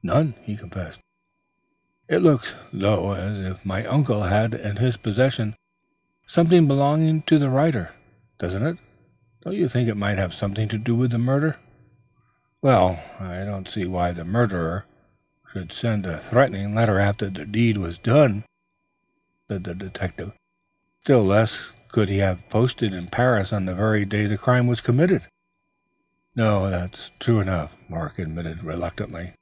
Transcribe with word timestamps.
"None," 0.00 0.36
he 0.42 0.56
confessed. 0.56 1.00
"It 2.06 2.18
looks, 2.22 2.54
though, 2.72 3.14
as 3.14 3.40
if 3.40 3.66
my 3.66 3.84
uncle 3.84 4.22
had 4.22 4.54
in 4.54 4.76
his 4.76 4.96
possession 4.96 5.56
something 6.24 6.68
belonging 6.68 7.22
to 7.22 7.36
the 7.36 7.50
writer, 7.50 7.90
doesn't 8.38 8.64
it? 8.64 8.78
Don't 9.40 9.56
you 9.56 9.68
think 9.68 9.88
it 9.88 9.96
might 9.96 10.16
have 10.16 10.32
something 10.32 10.68
to 10.68 10.78
do 10.78 10.94
with 10.94 11.10
the 11.10 11.18
murder?" 11.18 11.56
"I 12.62 13.42
don't 13.44 13.68
see 13.68 13.86
why 13.86 14.12
the 14.12 14.24
murderer 14.24 14.84
should 15.52 15.72
send 15.72 16.06
a 16.06 16.20
threatening 16.20 16.76
letter 16.76 17.00
after 17.00 17.28
the 17.28 17.44
deed 17.44 17.76
was 17.76 17.98
done," 17.98 18.44
said 19.48 19.64
the 19.64 19.74
detective. 19.74 20.32
"Still 21.02 21.24
less 21.26 21.72
could 21.88 22.08
he 22.08 22.18
have 22.18 22.48
posted 22.50 22.94
it 22.94 22.96
in 22.96 23.08
Paris 23.08 23.52
on 23.52 23.64
the 23.66 23.74
very 23.74 24.04
day 24.04 24.26
the 24.26 24.38
crime 24.38 24.68
was 24.68 24.80
committed." 24.80 25.26
"No, 26.36 26.70
that's 26.70 27.10
true 27.18 27.40
enough," 27.40 27.76
Mark 27.88 28.20
admitted 28.20 28.62
reluctantly. 28.62 29.34